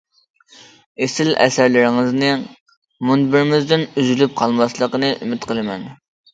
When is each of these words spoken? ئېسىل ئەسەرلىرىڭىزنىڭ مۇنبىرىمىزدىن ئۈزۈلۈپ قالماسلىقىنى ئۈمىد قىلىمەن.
ئېسىل 1.05 1.29
ئەسەرلىرىڭىزنىڭ 1.45 2.43
مۇنبىرىمىزدىن 3.11 3.87
ئۈزۈلۈپ 3.93 4.37
قالماسلىقىنى 4.43 5.15
ئۈمىد 5.23 5.49
قىلىمەن. 5.49 5.89